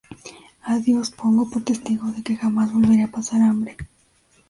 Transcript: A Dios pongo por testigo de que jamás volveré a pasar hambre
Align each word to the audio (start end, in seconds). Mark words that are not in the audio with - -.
A 0.63 0.73
Dios 0.79 1.11
pongo 1.19 1.43
por 1.51 1.61
testigo 1.63 2.07
de 2.09 2.23
que 2.25 2.35
jamás 2.41 2.73
volveré 2.73 3.03
a 3.05 3.11
pasar 3.15 3.41
hambre 3.43 3.73